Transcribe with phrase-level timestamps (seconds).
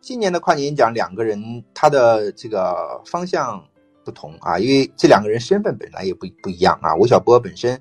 [0.00, 3.62] 今年的跨年演讲，两个人他的这个方向
[4.04, 6.96] 不同啊，因为这两个人身份本来也不不一样啊。
[6.96, 7.80] 吴晓波本身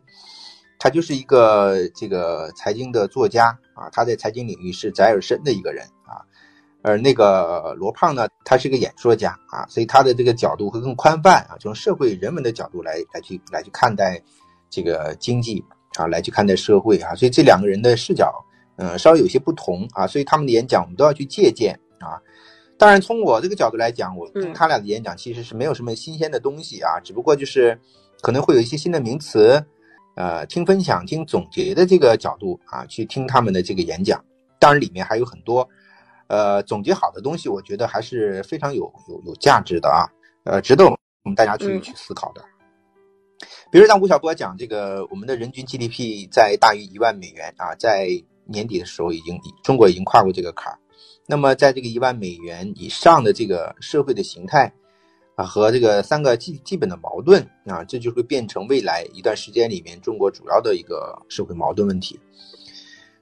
[0.78, 6.20] 他就是一个这个财经的作家啊，他在财经领域是窄而深的一个人啊。
[6.82, 14.22] 而那个罗胖呢，他是个演说家啊，所以他的这个角度会更宽泛啊，从社会人文的角度来来去来去看待
[14.70, 15.64] 这个经济
[15.98, 18.34] 啊，来去看待社会啊，所以这两个人的视角，
[18.78, 22.22] 嗯，稍微有些不同啊，所以他们的演讲我们都要去借鉴啊。
[22.78, 27.78] 当然，从我这个角度来讲，我听他俩的演讲其实是没有什么新鲜的东西啊，只不过就是
[28.22, 29.62] 可能会有一些新的名词，
[30.16, 34.24] 呃，听分享、听总结的这个角度啊，去听他们的这个演讲，
[34.60, 35.68] 当然里面还有很多。
[36.28, 40.06] 呃，总结好的东西，我觉得还是非常有有有价值的啊，
[40.44, 40.90] 呃，值得我
[41.24, 42.42] 们大家去去思考的。
[43.72, 48.10] 比如像吴晓波讲这个，我们的人均 GDP 在大于一万美元啊，在
[48.46, 50.78] 年底的时候已经中国已经跨过这个坎儿。
[51.32, 54.74] 那么在这个一万美元以上的这个社会的形态
[55.36, 62.20] 啊，和这个三个基基本的矛盾啊，这就会变成未来一段时间里面中国主要的一个社会矛盾问题。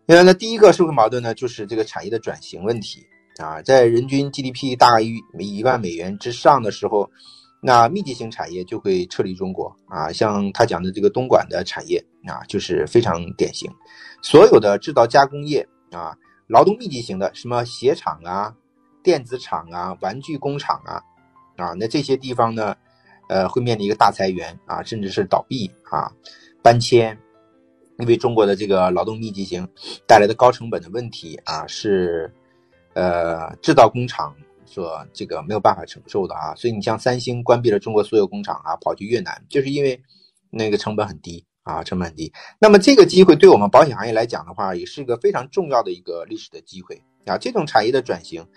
[0.05, 3.05] 那那第一个社会矛盾呢，就是这个产业的转型问题
[3.39, 7.11] 啊，在人均 GDP 大于一万美元之上的时候，
[7.61, 13.69] 那密集型产业就会撤离中国啊，像他讲的这个东莞的产业啊，就是非常典型，
[14.21, 16.15] 所有的制造加工业啊，
[16.47, 18.55] 劳动密集型的，什么鞋厂啊、
[19.03, 21.03] 电子厂啊、玩具工厂啊，
[21.57, 22.75] 啊，那这些地方呢，
[23.29, 26.11] 呃，会面临一个大裁员啊，甚至是倒闭啊、
[26.63, 27.17] 搬迁。
[27.99, 29.67] 因为中国的这个劳动密集型
[30.05, 32.31] 带来的高成本的问题啊，是
[32.93, 39.99] 呃制造工厂所这个没有办法承受的啊，所以你像三星关闭了中国所有工厂啊，跑去越南，就是因为
[40.51, 42.31] 那个成本很低啊，成本很低。
[42.59, 47.37] 那么这个机会对我们保险行业来讲的话，也是一个非常重要的一个历史的机会啊。
[47.37, 48.47] 这种产业的转型，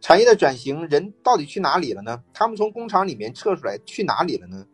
[0.00, 2.22] 产业的转型，人到底去哪里了呢？
[2.32, 4.64] 他们从工厂里面撤出来去哪里了呢？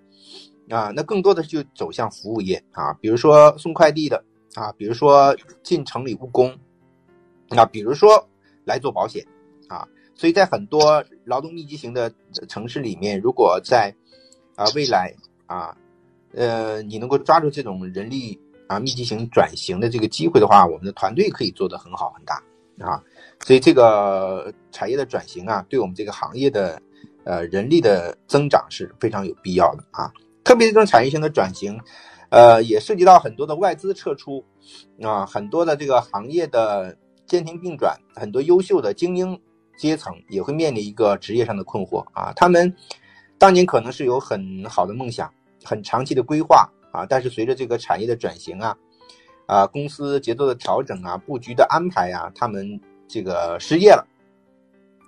[0.68, 4.22] 啊，那更多的就走向服务业啊，比如说送快递的
[4.54, 6.54] 啊，比如说进城里务工，
[7.48, 8.28] 啊，比如说
[8.64, 9.26] 来做保险
[9.68, 12.12] 啊，所以在很多劳动密集型的
[12.48, 13.94] 城市里面，如果在
[14.54, 15.14] 啊未来
[15.46, 15.76] 啊，
[16.36, 22.42] 呃，你能够抓住这种人力啊密集型转型的这个机会的话，我们的团队可以做得很好很大
[22.80, 23.02] 啊，
[23.44, 26.80] 所以这个产业的转型啊，对我们这个行业的
[27.24, 30.12] 呃人力的增长是非常有必要的啊。
[30.42, 31.78] 特别这种产业性的转型，
[32.30, 34.44] 呃，也涉及到很多的外资撤出，
[35.00, 36.96] 啊，很多的这个行业的
[37.26, 39.40] 兼停并转，很多优秀的精英
[39.78, 42.32] 阶层也会面临一个职业上的困惑啊。
[42.34, 42.70] 他们
[43.38, 45.32] 当年可能是有很好的梦想、
[45.64, 48.76] 很长期的规划啊，但是随着这个产业的转型啊，
[49.46, 54.06] 啊，公司节奏的调整啊，布局的安排啊，他们这个失业了，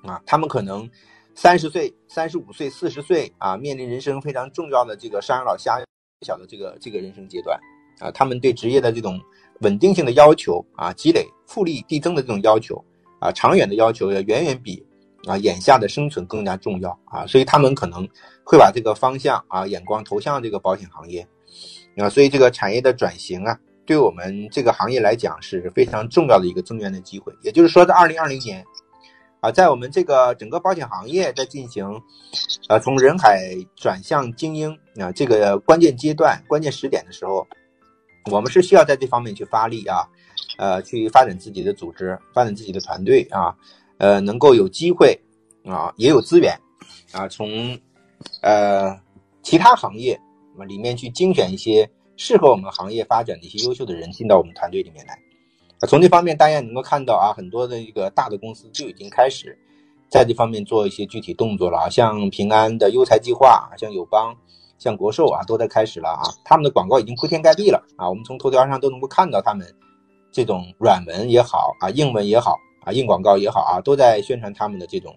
[0.03, 0.89] 啊，他们可能。
[1.39, 5.79] 三十岁、三十五岁、四十岁啊，面临人生非常重要的这个上有老下
[6.23, 7.61] 小的这个这个人生阶段
[8.01, 9.21] 啊，他们对职业的这种
[9.61, 12.83] 稳定性的要求啊，积累复利递增的这种要求
[13.21, 14.83] 啊，长远的要求要远远比
[15.27, 18.09] 啊眼下的生存更加重要啊，所以他们可能
[18.45, 21.27] 会把这个方向啊眼光投向这个保险行业
[21.97, 27.33] 啊，所以这个产业的转型啊，对我们这个行业来讲是非常重要的一个增援的机会。
[27.43, 28.65] 也就是说，在二零二零年。
[29.41, 31.85] 啊，在我们这个整个保险行业在进行，
[32.69, 33.39] 呃，从人海
[33.77, 37.47] 转向精英啊这个关键阶段、关键时点的时候，
[38.33, 40.09] 我们是需要在这方面去发力啊，
[40.57, 43.55] 呃，去发展自己的组织、发展自己的团队啊，
[43.99, 45.19] 呃，能够有机会
[45.65, 46.59] 啊，也有资源
[47.13, 47.79] 啊，从
[48.43, 48.99] 呃
[49.43, 50.19] 其他行业
[50.59, 55.15] 啊里面去精选一些适合我们行业发展的一些优秀的人进到我们团队里面来。
[55.81, 59.59] 啊，从这方面大家能够看到啊，很多的一个大的公司就已经开始
[60.09, 64.35] 在这方面做一些具体动作了啊，像平安的优才计划，像友邦、
[64.79, 69.67] 像国寿啊，都在开始了啊，他们的广告已经铺天盖地了啊，我们从头条上都能够看到他们
[70.33, 75.15] 这种软文也好啊，硬文也好啊，硬广告也好啊，都在宣传他们的这种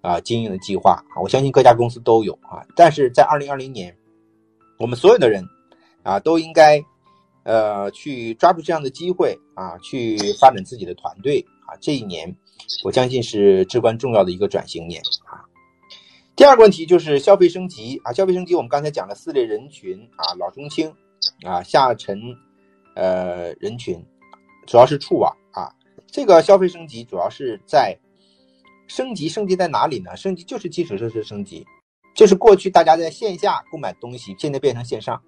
[0.00, 3.96] 啊经营的计划啊，我相信各家公司都有啊，但是在二零二零年，
[4.78, 5.42] 我们所有的人
[6.02, 6.80] 啊都应该。
[7.44, 12.36] 呃，去抓住这样的机会啊，去发展自己的团队啊，这一年
[12.84, 15.40] 我相信是至关重要的一个转型年啊。
[16.36, 20.92] 第二个问题就是消费升级啊，消费升级我们刚才讲了四类人群啊，老中青
[21.42, 22.20] 啊，下沉
[22.94, 23.98] 呃人群，
[24.66, 25.34] 主要是触网。
[26.10, 27.96] 这个消费升级主要是在
[28.86, 30.16] 升级，升级在哪里呢？
[30.16, 31.66] 升级就是基础设施升级，
[32.14, 35.22] 就是过去大家在线下购买东西，现在变成线上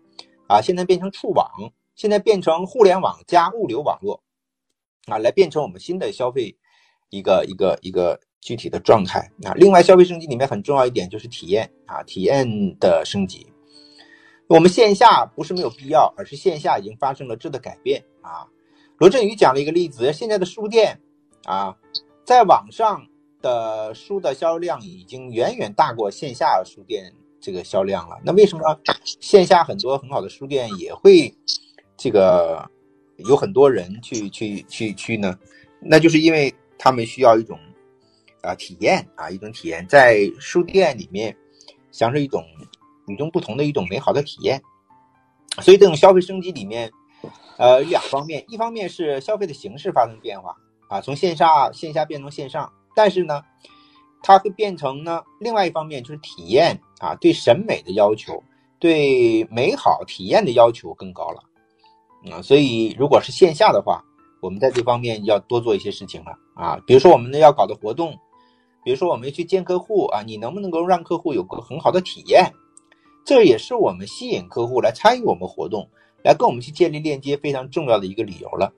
[0.49, 1.49] 啊，现在变成触网。
[1.97, 4.23] 现在变成互联网加物流网络，
[5.05, 6.57] 啊，来变成我们新的消费
[7.11, 9.53] 一个一个一个具体的状态啊。
[9.53, 12.49] 另外，消费升级里面很重要一点就是体验啊，体验
[12.79, 13.47] 的升级。
[14.49, 18.49] 我们线下不是没有必要，而是线下已经发生了质的改变啊。
[19.01, 21.01] 罗振宇讲了一个例子，现在的书店
[21.45, 21.75] 啊，
[22.23, 23.03] 在网上
[23.41, 27.11] 的书的销量已经远远大过线下书店
[27.41, 28.21] 这个销量了。
[28.23, 31.35] 那为什么线下很多很好的书店也会
[31.97, 32.63] 这个
[33.17, 35.35] 有很多人去去去去呢？
[35.81, 37.59] 那就是因为他们需要一种
[38.43, 41.35] 啊体验啊一种体验，在书店里面
[41.91, 42.45] 享受一种。
[43.07, 44.63] 与众不同的一种美好的体验，
[45.63, 46.89] 所以这种消费升级里面，
[47.57, 50.57] 呃，两方面，一方面是消费的形式发生变化
[50.89, 53.43] 啊，从线下线下变成线上，但是呢，
[54.23, 58.43] 它会变成呢，另外一方面就是体验啊，对审美的要求，
[58.79, 61.43] 对美好体验的要求更高了
[62.33, 64.03] 啊，所以如果是线下的话，
[64.41, 68.17] 我们在这方面要多做一些事情了啊，比如说我们要搞的活动，
[68.83, 72.51] 比如说我们去见客户啊，你能不能够让客户有个很好的体验？
[73.23, 75.87] 这也是我们吸引客户来参与我们活动，
[76.23, 78.73] 来跟我们去建立链接非常重要的一个理由了，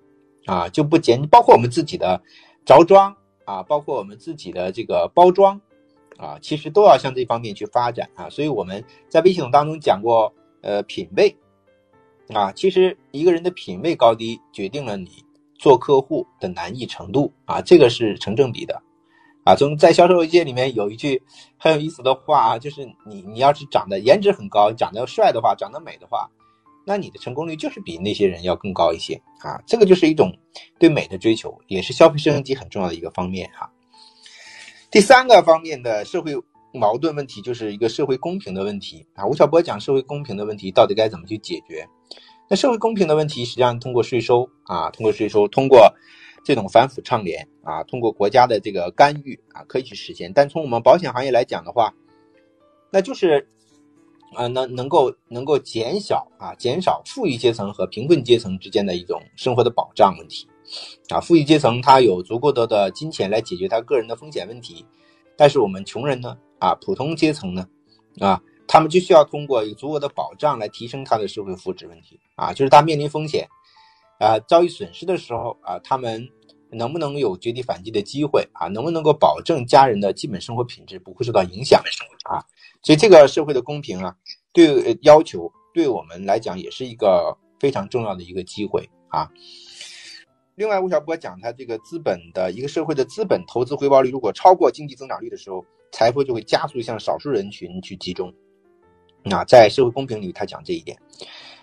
[0.47, 2.21] 啊，就不仅包括我们自己的
[2.65, 5.61] 着装啊，包括我们自己的这个包装
[6.19, 8.29] 啊，其实都要向这方面去发展啊。
[8.31, 11.35] 所以我们在微系统当中讲过，呃，品味
[12.33, 15.09] 啊，其实一个人的品味高低决定了你
[15.55, 18.81] 做客户的难易程度啊，这个是成正比的。
[19.45, 21.21] 啊，从在销售界里面有一句
[21.59, 26.31] 很有意思的话啊，就是你你要是长得颜值很高，长得帅的话，长得美的话，
[26.85, 29.61] 那你的成功率就是比那些人要更高一些啊。
[29.67, 30.33] 这个就是一种
[30.79, 33.71] 对美的追求，也是消费升级很重要的一个方面哈。
[34.91, 36.35] 第三个方面的社会
[36.73, 39.27] 矛盾问题，就是一个社会公平的问题啊。
[39.27, 41.89] 吴晓波讲社会公平的问题到底该怎么去解决？
[42.49, 45.93] 那社会公平的问题实际上通过税收啊，通过税收，通过。
[46.45, 50.33] 这种反腐倡廉啊，通过国家的这个干预啊，可以去实现。
[50.33, 51.95] 但从我们保险行业来讲的话，
[52.91, 53.49] 那就是
[54.35, 60.47] 啊，能能够能够减小啊，减少富裕阶层和贫困阶层之间的一种生活的保障问题
[61.09, 61.21] 啊。
[61.21, 64.85] 富裕阶层他有足够多的金钱来解决他个人的风险问题，
[65.37, 67.67] 但是我们穷人呢啊，普通阶层呢
[68.19, 73.49] 啊，他们就需要通过有足够的保障来提升他的社会福祉问题啊，就是他面临风险。
[74.19, 76.25] 啊，遭遇损失的时候啊，他们
[76.71, 78.69] 能不能有绝地反击的机会啊？
[78.69, 81.83] 能不能够保证家人的基本生活品质不会受到影响
[82.31, 82.39] 啊？
[82.83, 84.17] 所以这个社会的公平啊，
[84.53, 89.31] 对要求对我们来讲也是一个非常重要的一个机会啊。
[90.55, 98.33] 另外，吴晓波讲他这个资本的一个社会的资本投资回报率如果超过经济增长率的时候，财富就会加速向少数人群去集中。
[99.31, 100.99] 啊，在社会公平里，他讲这一点。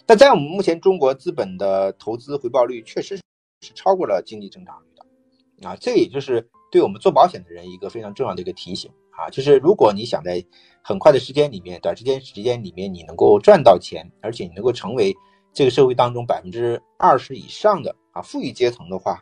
[0.08, 8.90] 那在我们目前中国资本的投资回报率确实是超过了经济增长率的，啊，这也就是对我们做保险的人一个非常重要的一个提醒
[9.20, 10.44] 啊，就是如果你想在
[10.82, 15.16] 很快的时间里面、短时间时间里面你能够赚到钱，而且你能够成为
[15.54, 19.20] 这个社会当中百分之二十以上的啊富裕阶层的话，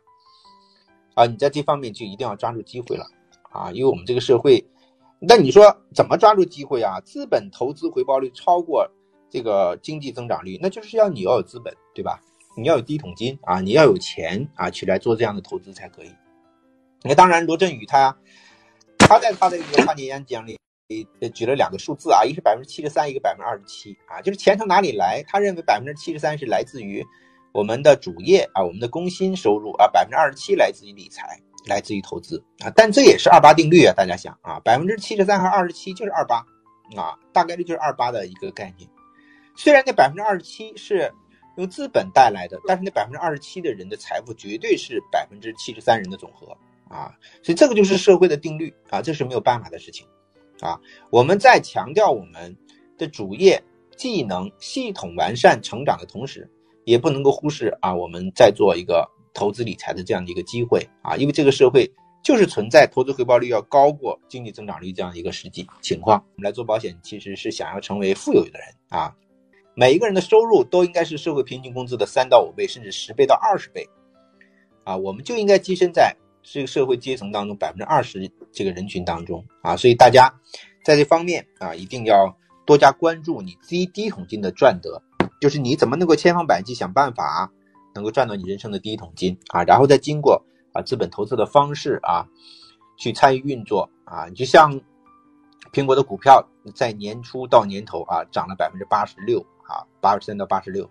[1.16, 3.06] 啊，你在这方面就一定要抓住机会了
[3.50, 4.64] 啊，因为我们这个社会，
[5.20, 5.64] 那你说
[5.94, 7.00] 怎么抓住机会啊？
[7.02, 8.90] 资本投资回报率超过。
[9.30, 12.22] 这个经济增长率，那就是要你要有资本，对吧？
[12.56, 16.10] 你要有第一桶金啊，你要有钱啊，去来做这样的投资才可以。
[17.04, 18.18] 那当然，罗振宇他
[19.08, 20.60] 他在他的一个跨年演讲里
[21.34, 25.24] 举了两个数字啊，一是百分之七十三，一个百分之二十七啊，就是钱从哪里来？
[25.30, 27.02] 他认为百分之七十三是来自于
[27.54, 32.70] 我们的主业啊，我们的工薪收入啊，百分之二十七来自于理财，来自于投资啊。
[32.76, 36.40] 但这也是二八定律啊，大家想啊，百分之七十三和二十七就是二八
[36.98, 38.90] 啊，大概率就是二八的一个概念。
[39.56, 41.10] 虽然那百分之二十七是
[41.56, 46.56] 用资本带来的，但是那百分之二十七的人的财富绝对是百分之七十三人的总和
[46.90, 47.14] 啊！
[47.44, 50.06] 所以这个就是社会的定律啊，这是没有办法的事情
[50.60, 50.80] 啊！
[51.10, 52.56] 我们在强调我们
[52.98, 53.62] 的主业
[53.96, 56.50] 技能系统完善成长的同时，
[56.86, 61.16] 也不能够忽视啊，我们在做一个投资理财的这样的一个机会啊！
[61.18, 61.90] 因为这个社会
[62.24, 66.24] 就是存在投资回报率要高过经济增长率这样一个实际情况。
[66.36, 69.14] 我们来做保险，其实是想要成为富有的人啊！
[69.76, 73.88] 每一个人的收入都应该是社会平均工资的三到五倍，甚至十倍到二十倍，
[74.84, 76.16] 啊，我们就应该跻身在
[76.50, 80.34] 这个社会阶层当中百分之二十这个人群当中啊，所以大家
[80.84, 82.34] 在这方面啊，一定要
[82.66, 85.02] 多加关注你自己第一桶金的赚得，
[85.42, 87.52] 就是你怎么能够千方百计想办法
[87.94, 90.42] 能够赚到你人生的第一桶金啊，然后再经过
[90.74, 92.26] 啊资本投资的方式啊
[92.98, 94.80] 去参与运作啊，你就像
[95.74, 99.46] 苹果的股票在年初到年头啊涨了百分之八十六。
[99.68, 100.90] 啊，八十三到八十六，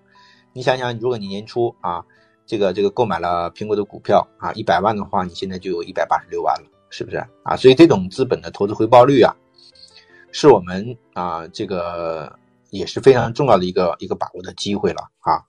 [0.53, 2.05] 你想想，如果你年初啊，
[2.47, 7.57] 这个这个购买了苹果的股票啊，一百万的话，你现在就有一百八十六万了，是不是啊？
[7.57, 9.35] 所以这种资本的投资回报率啊，
[10.31, 12.39] 是我们啊这个
[12.71, 15.43] 也是非常重要的一个一个把握的机会了啊。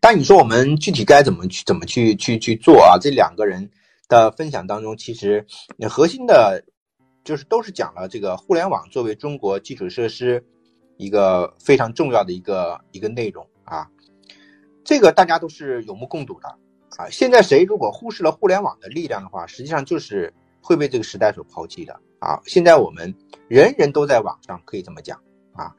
[0.00, 2.98] 但你说我们具体该怎么去怎么去去去做啊？
[3.00, 3.70] 这两个人
[4.08, 5.46] 的分享当中，其实
[5.88, 6.64] 核心的，
[7.22, 10.44] 就是都是讲了这个互联网作为中国基础设施
[10.96, 13.88] 一个非常重要的一个一个内容啊。
[14.84, 16.48] 这个大家都是有目共睹的
[16.96, 17.08] 啊。
[17.10, 22.40] 现在谁如果忽视了互联网的力量的话，实际上就是会被这个时代所抛弃的啊。
[22.44, 23.12] 现在我们
[23.48, 25.20] 人人都在网上，可以这么讲
[25.54, 25.74] 啊。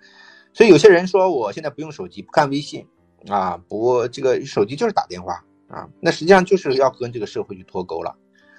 [0.53, 2.85] 所以有些人说，我现在不用手机，不看微信。
[3.27, 8.15] 啊，不，这个手机就是打电话啊，那实际上就是要跟这个社会去脱钩了。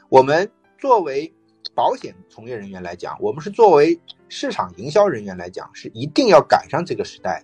[0.08, 1.32] 我们作为
[1.72, 3.96] 保险从业人员来讲，我们是作为
[4.28, 7.40] 市场营销人员来讲，是一定要赶上这个时代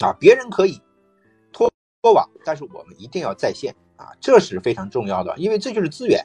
[0.00, 0.12] 啊。
[0.14, 0.82] 别人可以
[2.06, 6.24] 脱脱网，但是我们一定要在线啊，这是非常重要的，因为这就是资源。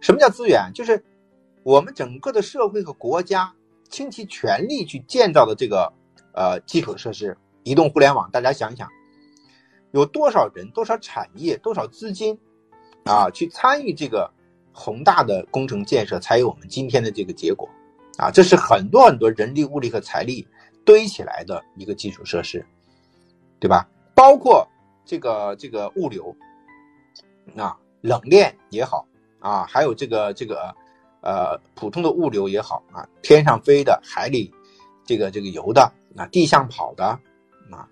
[0.00, 0.70] 什么叫资源？
[0.72, 1.04] 就是
[1.64, 3.52] 我们整个的社会和国家
[3.90, 5.92] 倾其全力去建造的这个
[6.32, 8.30] 呃基础设施，移动互联网。
[8.30, 8.88] 大家想想。
[9.92, 12.38] 有多少人、多少产业、多少资金，
[13.04, 14.30] 啊，去参与这个
[14.72, 17.68] 宏大的工程建设，才有我们今天的这个结果，
[18.18, 20.46] 啊，这是很多很多人力、物力和财力
[20.84, 22.64] 堆起来的一个基础设施，
[23.58, 23.88] 对吧？
[24.14, 24.66] 包括
[25.06, 26.36] 这个这个物流，
[27.56, 29.06] 啊，冷链也好，
[29.38, 30.74] 啊，还有这个这个
[31.22, 34.52] 呃普通的物流也好，啊，天上飞的、海里
[35.06, 37.04] 这个这个游的、啊，地上跑的，
[37.70, 37.88] 啊，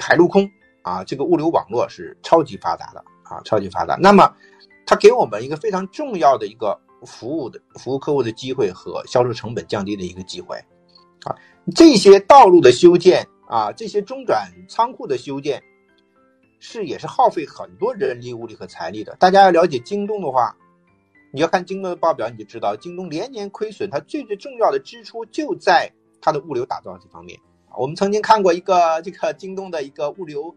[0.00, 0.50] 海陆空。
[0.86, 3.96] 啊，这个物流网络是超级发达的啊，超级发达。
[3.96, 4.30] 那么，
[4.84, 10.58] 它给我们一个非常重要的一个服务的服务客户的机会和销售成本降低的一个机会
[11.24, 11.34] 啊。
[11.74, 15.58] 这些道路的修建啊，这些中转仓库的修建，
[16.58, 19.16] 是也是耗费很多人力物力和财力的。
[19.16, 20.56] 大家要了解京东的话，
[21.32, 27.38] 你要看京东的报表，你就知道京东连年亏损，它最最重要的支出就在它的物流打造这方面。
[27.76, 30.54] 我们曾经看过一个这个京东的一个物流。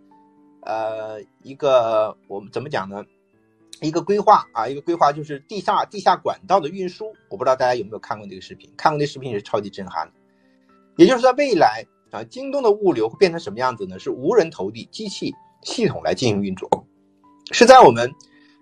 [0.62, 3.06] 呃，一个我们怎么讲呢？
[3.80, 7.14] 一个规划啊，一个规划就是地下地下管道的运输。
[7.30, 8.70] 我不知道大家有没有看过这个视频？
[8.76, 10.12] 看过那视频也是超级震撼。
[10.98, 13.98] 也就是在未来啊，京东的物流会变成什么样子呢？
[13.98, 16.70] 是无人投递，机器系统来进行运作，
[17.52, 18.14] 是在我们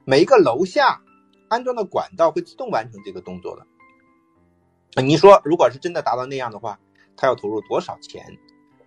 [0.06, 1.02] 每一个楼下
[1.50, 5.02] 安装的管道会自动完成这个动作的。
[5.02, 6.80] 你说如果是真的达到那样的话，
[7.16, 8.26] 它要投入多少钱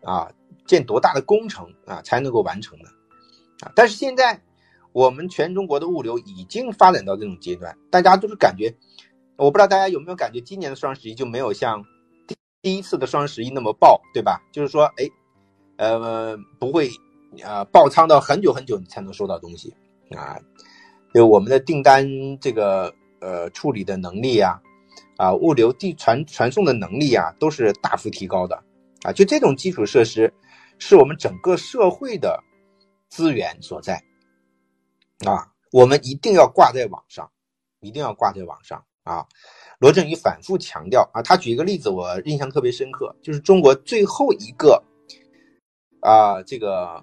[0.03, 0.31] 啊？
[0.67, 2.91] 建多大的工程啊才能够完成呢？
[3.61, 3.73] 啊！
[3.75, 4.39] 但是现在，
[4.93, 8.77] 我们全中国的物流已经发展到这种阶段，大家都是感觉，
[9.37, 11.83] 我不知道大家有没有感觉，今年的双十一就没有像
[12.27, 14.43] 第第一次的双十一那么爆，对吧？
[14.53, 15.09] 就是说，哎，
[15.79, 16.91] 呃，不会，
[17.45, 19.75] 啊，爆仓到很久很久你才能收到东西
[20.17, 20.39] 啊，
[21.15, 22.07] 就我们的订单
[22.41, 24.61] 这个呃处理的能力呀，
[25.17, 28.63] 啊，物流递传传送的能力啊，都是大幅提高的
[29.03, 30.33] 啊，就这种基础设施，
[30.79, 32.43] 是我们整个社会的。
[33.11, 33.95] 资源所在，
[35.25, 37.27] 啊，我们一定要挂在网上，
[37.81, 39.27] 一定要挂在网上啊！
[39.79, 44.79] 罗振宇反复强调啊，他举一个例子，我印象特别深刻，就是中国最后一个
[46.03, 47.03] 啊，这个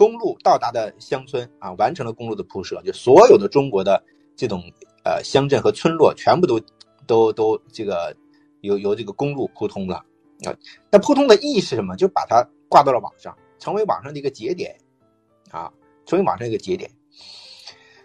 [0.00, 4.02] 公路到达的乡村啊，完成了公路的铺设，就所有的中国的
[4.34, 4.62] 这种
[5.04, 6.58] 呃乡镇和村落全部都
[7.06, 8.16] 都都这个
[8.62, 9.96] 由由这个公路铺通了
[10.46, 10.56] 啊。
[10.90, 11.94] 那铺通的意义是什么？
[11.96, 14.74] 就把它挂到了网上，成为网上的一个节点。
[15.50, 15.70] 啊，
[16.06, 16.90] 成为网上一个节点。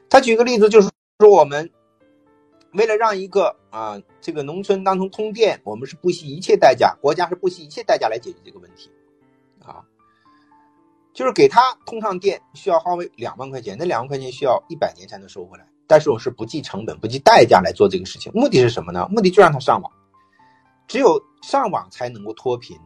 [0.09, 1.71] 他举个例子，就是说我们
[2.73, 8.91] 为了让一个啊这个农村当中通电，我们是不惜一切代价，国家是不惜一切代价来解决这个问题。
[11.15, 15.65] 就是给他通上电需要花费两万块钱，那两万块钱需要一百年才能收回来。
[15.87, 19.07] 但是我是不计成本、不计代价来做这个事情，目的是什么呢？
[19.09, 19.89] 目的就让他上网，
[20.87, 22.77] 只有上网才能够脱贫。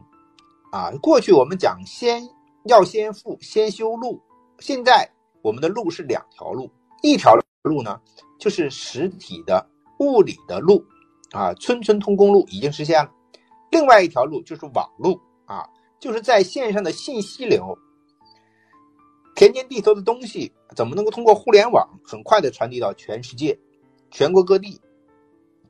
[0.70, 2.22] 啊，过去我们讲先
[2.66, 4.22] 要先富，先修路。
[4.60, 5.10] 现在
[5.42, 6.70] 我们的路是两条路，
[7.02, 8.00] 一条路呢
[8.38, 9.68] 就是实体的
[9.98, 10.84] 物理的路，
[11.32, 13.10] 啊，村村通公路已经实现了；
[13.72, 15.66] 另外一条路就是网路，啊，
[15.98, 17.76] 就是在线上的信息流，
[19.40, 23.58] 田间地头的东西怎么能够通过互联网很快的传递到全世界、
[24.10, 24.78] 全国各地，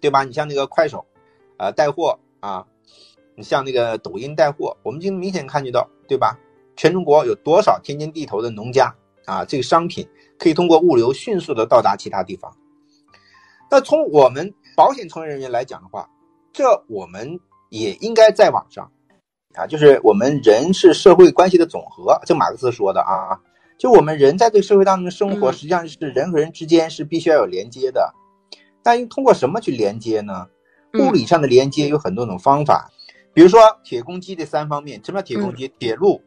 [0.01, 0.25] 对吧？
[0.25, 1.07] 你像那个快手，
[1.57, 2.67] 啊，带货啊，
[3.37, 6.37] 你像那个抖音带货，我们就明显看得到，对吧？
[6.75, 8.93] 全中国有多少田间地头的农家
[9.25, 9.45] 啊？
[9.45, 10.05] 这个商品
[10.37, 12.53] 可以通过物流迅速的到达其他地方。
[13.71, 16.11] 那从我们保险从业人员来讲的话，
[16.53, 18.91] 这我们也应该在网上
[19.55, 23.39] 啊，就是我们人是社会关系的总和，这马克思说的啊。
[23.81, 28.13] 就我们人在这个社会当中的生活，实际上是人和人之间是必须要有连接的。
[28.83, 30.47] 但通过什么去连接呢？
[30.99, 32.91] 物理上的连接有很多种方法，
[33.33, 35.67] 比如说铁公鸡这三方面，什么叫铁公鸡？
[35.79, 36.21] 铁路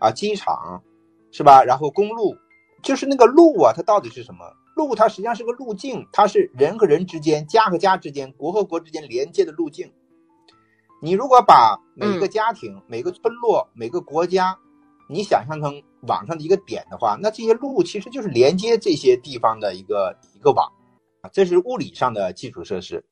[0.00, 0.82] 啊，机场
[1.30, 1.62] 是吧？
[1.62, 2.34] 然后公路，
[2.82, 4.44] 就是那个路啊，它到底是什么？
[4.74, 9.92] 路它实际上是个路径，它是人和人之间、家和家之间、国和国之间连接的路径。
[11.00, 14.58] 你如果把每一个家庭、每个村落、每个国家，
[15.08, 20.70] 你想象成网上的一个点的话，那这些路其实就是连接这些地方的一个一个网
[21.22, 23.04] 啊，这是物理上的基础设施，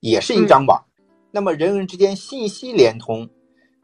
[0.00, 0.82] 也是一张网。
[1.30, 3.28] 那么人与人之间信息连通，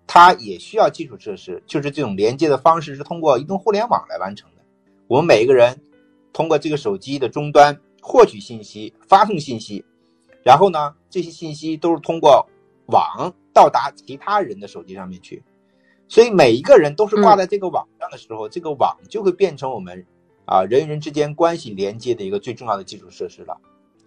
[0.06, 4.62] 它也需要基础设施，就是这种连接的方式是通过移动互联网来完成的。
[5.06, 5.74] 我们每一个人
[6.32, 9.82] 通过这个手机的终端获取信息、发送信息，
[10.44, 12.46] 然后呢，这些信息都是通过
[12.88, 15.42] 网到达其他人的手机上面去。
[16.08, 20.04] 所以每一个人都是挂在这个网上的时候，这个网就会变成我们
[20.46, 23.60] 啊人与人之间关系连接的一个最重要的基础设施了，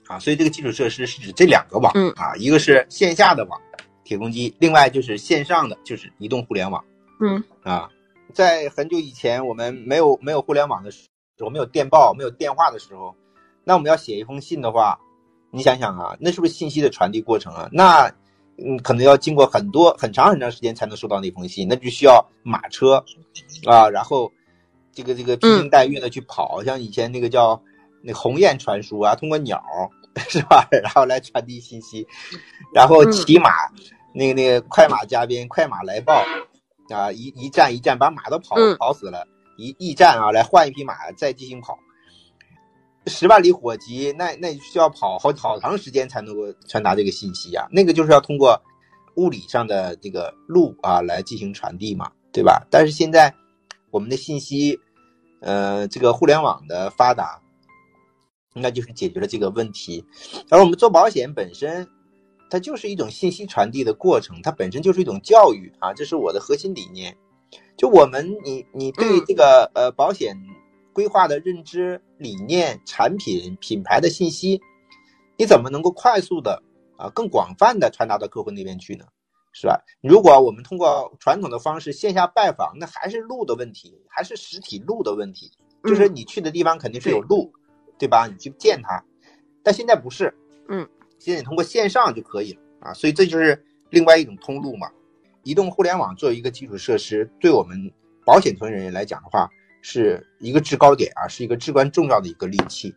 [0.07, 3.61] 啊，所以这个基础设施是指这两个网啊，一个是线下的网，
[4.03, 6.83] 铁公鸡，另外就是线上的就是移动互联网，
[7.19, 7.43] 嗯。
[7.63, 7.89] 啊，
[8.33, 11.07] 在很久以前我们没有没有互联网的时
[11.39, 13.15] 候，没有电报、没有电话的时候，
[13.63, 14.99] 那我们要写一封信的话，
[15.51, 17.69] 你想想啊，那是不是信息的传递过程啊？
[17.71, 18.11] 那
[18.65, 23.03] 嗯，可能要经过很多很长很长时间才能收到那封信，那就需要马车，
[23.65, 24.31] 啊，然后
[24.93, 27.61] 这个这个披星戴月的去跑，像以前那个叫
[28.03, 29.61] 那鸿雁传书啊，通过鸟
[30.29, 32.05] 是吧，然后来传递信息，
[32.73, 33.51] 然后骑马，
[34.13, 36.23] 那个那个快马加鞭，快马来报，
[36.89, 39.25] 啊，一一站一站把马都跑跑死了，
[39.57, 41.77] 一驿站啊来换一匹马再进行跑。
[43.07, 47.67] 十万里火急，那那需要跑好好长时间才能够传达这个信息啊。
[47.71, 48.61] 那个就是要通过
[49.15, 52.63] 物理上的这个路啊来进行传递嘛，对吧？
[52.69, 53.33] 但是现在
[53.89, 54.79] 我们的信息，
[55.39, 57.41] 呃，这个互联网的发达，
[58.53, 60.05] 应该就是解决了这个问题。
[60.51, 61.87] 而我们做保险本身，
[62.51, 67.17] 它就是一种信息传递的过程，它本身就是一种教育啊，这是我的核心理念。
[67.75, 70.37] 就我们，你你对这个呃保险。
[70.93, 74.61] 规划的认知、理念、产品、品牌的信息，
[75.37, 76.61] 你怎么能够快速的
[76.97, 79.05] 啊、更广泛的传达到客户那边去呢？
[79.53, 79.77] 是吧？
[80.01, 85.51] 如果我们通过传统的方式线下拜访，那还是路的问题，还是实体路的问题，
[85.83, 87.51] 就是你去的地方肯定是有路，
[87.97, 88.27] 对吧？
[88.27, 89.03] 你去见他，
[89.61, 90.33] 但现在不是，
[90.69, 90.87] 嗯，
[91.19, 94.89] 现在你通过线上就可以了啊，所以这就是另外一种通路嘛。
[95.43, 97.91] 移动互联网作为一个基础设施，对我们
[98.23, 99.49] 保险从业人员来讲的话。
[99.81, 102.93] 是一个制高点啊，是一个至关重要的一个利器。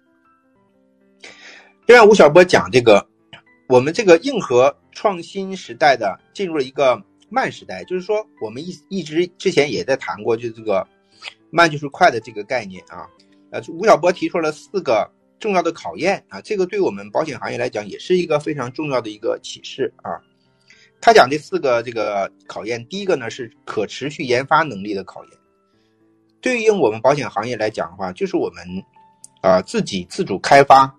[1.86, 3.06] 另外，吴晓波讲这个，
[3.68, 10.86] 我们这个硬核创新时代的进入了一个慢时代，就是说，我们一一直之前也在谈过，就这个
[11.50, 13.06] 慢就是快的这个概念啊。
[13.50, 20.16] 呃，吴晓波提出了四个重要的考验啊，这个对我们保险行业来讲也是一个非常重要的一个启示啊。
[21.00, 25.32] 他讲这四个这个考验，第一个呢是可持续研发能力的考验。
[26.44, 28.84] 对于我们保险行业来讲的话，就是我们，
[29.40, 30.94] 啊自己自主开发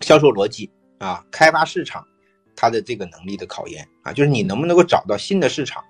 [0.00, 2.02] 销售逻辑啊，开发市场，
[2.56, 5.84] 它的这个能力的考验啊，就是你能不能够找到新的市场，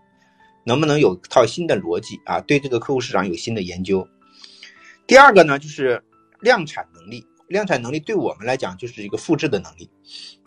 [0.64, 4.04] 能不能有套新的逻辑啊，对这个客户市场有新的研究。
[5.06, 6.02] 第二个呢，就是
[6.40, 9.88] 量产能力，量产能力对我们来讲就是一个复制的能力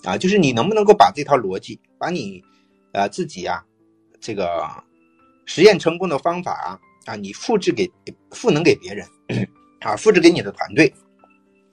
[0.04, 2.44] 啊，就是你能不能够把这套逻辑，把你
[2.92, 3.64] 啊自己啊
[4.20, 4.70] 这个
[5.46, 6.78] 实验成功的方法。
[7.10, 7.90] 啊你复制给
[8.30, 9.04] 赋能给别人，
[9.80, 10.94] 啊，复制给你的团队，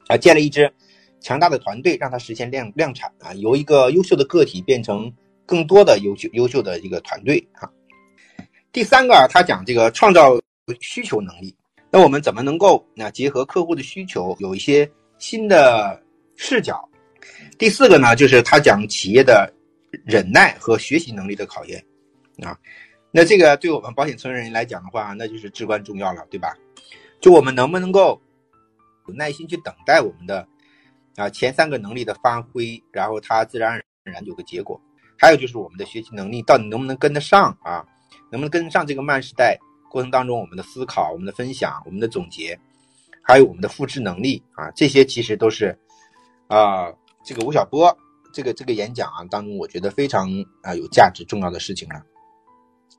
[0.09, 0.72] 啊，建立一支
[1.20, 5.12] 强大的团队，让它实现量量产啊，由一个优秀的个体变成
[5.44, 7.68] 更多的优秀优秀的一个团队啊。
[8.72, 10.40] 第三个啊，他讲这个创造
[10.81, 11.55] 需求能力，
[11.90, 16.03] 那我们怎么能够那结合客户的需求，有一些新的
[16.37, 16.83] 视角？
[17.59, 19.53] 第四个呢，就是他讲企业的
[20.07, 21.85] 忍耐和学习能力的考验
[22.42, 22.57] 啊。
[23.16, 26.55] 那这个对我们保险从业人员来讲的话，那就是至关重要了，对吧？
[27.18, 28.20] 就我们能不能够
[29.09, 30.46] 有耐心去等待我们的
[31.16, 34.79] 啊前三个能力的发挥，然后它自然而然有个结果。
[35.18, 37.83] 还有就是我们的学习能力到底能不能跟得上啊？
[38.31, 39.59] 能不能跟得上这个慢时代
[39.90, 42.61] 过程当中我们的思考、我们的分享、我们的总结，
[43.22, 44.70] 还有我们的复制能力啊？
[44.72, 45.74] 这些其实都是
[46.48, 46.92] 啊
[47.24, 47.96] 这个吴晓波
[48.31, 50.29] 这个这个演讲啊当中，我觉得非常
[50.61, 52.05] 啊有价值、重要的事情了。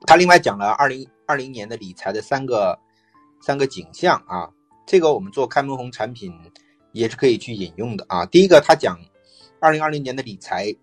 [0.06, 2.78] 他另外讲了二零二零年的理财的三个
[3.40, 4.48] 三个景象啊，
[4.86, 6.32] 这个我们做开门红产品
[6.92, 8.24] 也是可以去引用的啊。
[8.26, 8.98] 第一个，他讲
[9.60, 10.74] 二零二零年的理财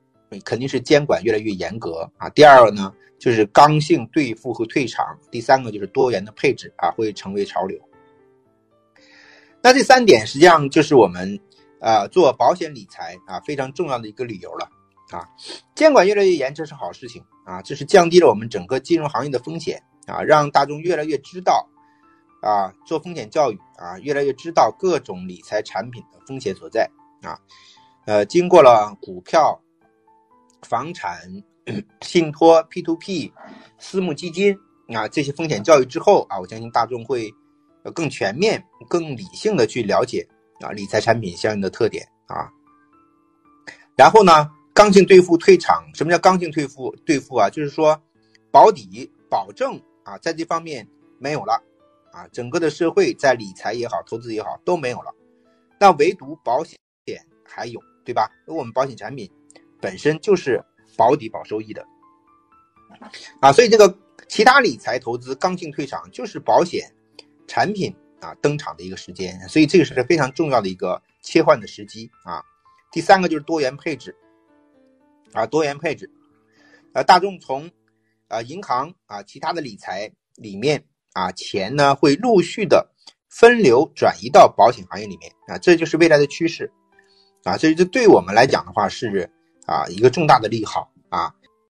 [0.43, 2.29] 肯定是监管越来越严格啊。
[2.29, 5.17] 第二个呢，就是刚性兑付和退场。
[5.31, 7.79] 第三个就是多元的配置啊，会成为潮流。
[9.61, 11.39] 那这三点实际上就是我们
[11.79, 14.69] 呃做保险理财啊非常重要的一个理由了
[15.15, 15.27] 啊。
[15.75, 21.67] 监管越来越严，这是好事情啊，这是降低了我们整个金融行业的风险啊，让大众越来越知道
[22.41, 26.89] 啊做风险教育啊，越来越知道各种理财产品的风险所在
[27.21, 27.39] 啊。
[28.05, 29.59] 呃，经过了股票、
[30.61, 31.19] 房产、
[32.01, 33.33] 信托、P to P、
[33.79, 34.55] 私募基金
[34.93, 37.33] 啊这些风险教育之后啊，我相信大众会
[37.93, 40.27] 更全面、更理性的去了解
[40.61, 42.47] 啊理财产品相应的特点啊。
[43.97, 46.95] 然后呢，刚性兑付退场，什么叫刚性兑付？
[47.05, 47.99] 兑付啊，就是说
[48.51, 51.53] 保底保证啊，在这方面没有了
[52.11, 55.11] 啊，整个的社会在理财也好、投资也好都没有了，
[55.79, 56.77] 那唯独保险
[57.43, 57.81] 还有。
[58.05, 58.29] 对吧？
[58.45, 59.27] 我们保险产品
[59.81, 60.63] 本身就是
[60.95, 61.83] 保底保收益的
[63.39, 66.87] 啊，所以这个其他理财投资刚性退场就是保险
[67.47, 72.43] 产品啊登场的一个时间，所以这个是非常重要的一个切换的时机啊。
[72.91, 74.15] 第三个就是多元配置
[75.35, 76.09] 啊，多元配置，
[76.93, 77.69] 呃，大众从
[78.27, 82.89] 啊银行啊其他的理财里面啊钱呢会陆续的
[83.29, 86.71] 分流转移到保险行业里面啊，这就是未来的趋势。
[87.43, 89.29] 啊，所以这对我们来讲的话是
[89.67, 91.31] 啊一个重大的利好啊。